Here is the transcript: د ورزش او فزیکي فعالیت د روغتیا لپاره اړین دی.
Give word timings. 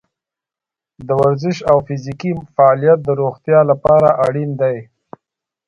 د 1.07 1.09
ورزش 1.21 1.57
او 1.71 1.77
فزیکي 1.87 2.31
فعالیت 2.55 2.99
د 3.03 3.09
روغتیا 3.21 3.59
لپاره 3.71 4.07
اړین 4.25 4.49
دی. 4.61 4.77